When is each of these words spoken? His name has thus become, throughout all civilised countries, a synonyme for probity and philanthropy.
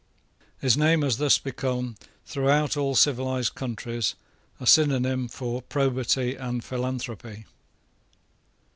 His 0.61 0.75
name 0.75 1.03
has 1.03 1.17
thus 1.17 1.37
become, 1.37 1.95
throughout 2.25 2.75
all 2.75 2.95
civilised 2.95 3.53
countries, 3.53 4.15
a 4.59 4.63
synonyme 4.65 5.27
for 5.29 5.61
probity 5.61 6.33
and 6.33 6.63
philanthropy. 6.63 7.45